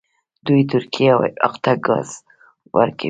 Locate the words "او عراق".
1.15-1.55